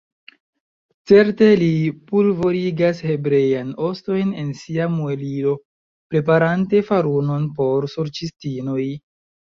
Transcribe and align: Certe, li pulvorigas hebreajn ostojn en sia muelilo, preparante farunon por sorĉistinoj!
Certe, 1.09 1.49
li 1.63 1.67
pulvorigas 2.11 3.01
hebreajn 3.09 3.69
ostojn 3.89 4.31
en 4.45 4.49
sia 4.61 4.87
muelilo, 4.97 5.53
preparante 6.15 6.83
farunon 6.91 7.47
por 7.61 7.91
sorĉistinoj! 7.97 8.89